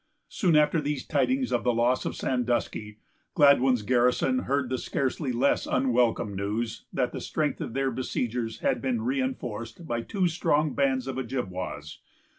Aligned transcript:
Soon 0.29 0.55
after 0.55 0.81
these 0.81 1.05
tidings 1.05 1.51
of 1.51 1.63
the 1.63 1.75
loss 1.75 2.05
of 2.05 2.15
Sandusky, 2.15 2.97
Gladwyn's 3.35 3.83
garrison 3.83 4.39
heard 4.49 4.67
the 4.71 4.79
scarcely 4.79 5.31
less 5.31 5.67
unwelcome 5.67 6.35
news 6.35 6.85
that 6.91 7.11
the 7.11 7.21
strength 7.21 7.61
of 7.61 7.75
their 7.75 7.91
besiegers 7.91 8.61
had 8.61 8.81
been 8.81 9.03
re 9.03 9.21
enforced 9.21 9.85
by 9.85 10.01
two 10.01 10.27
strong 10.27 10.73
bands 10.73 11.05
of 11.05 11.19
Ojibwas. 11.19 11.99